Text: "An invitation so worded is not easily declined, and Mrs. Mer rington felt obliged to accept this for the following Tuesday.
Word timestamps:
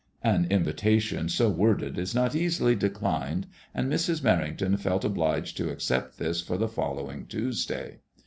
"An 0.33 0.45
invitation 0.45 1.29
so 1.29 1.51
worded 1.51 1.99
is 1.99 2.15
not 2.15 2.33
easily 2.35 2.75
declined, 2.75 3.45
and 3.71 3.87
Mrs. 3.87 4.23
Mer 4.23 4.37
rington 4.43 4.79
felt 4.79 5.05
obliged 5.05 5.55
to 5.57 5.69
accept 5.69 6.17
this 6.17 6.41
for 6.41 6.57
the 6.57 6.67
following 6.67 7.27
Tuesday. 7.27 7.99